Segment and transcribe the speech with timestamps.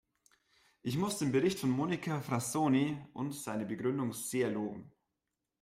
[0.81, 4.91] Ich muss den Bericht von Monica Frassoni und seine Begründung sehr loben.